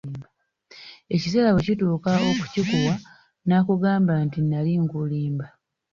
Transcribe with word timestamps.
Ekiseera 1.15 1.49
bwe 1.51 1.65
kituuka 1.67 2.11
okukikuwa 2.29 2.93
nakugamba 3.47 4.13
nti 4.25 4.39
nnali 4.41 4.71
nkulimba. 4.83 5.45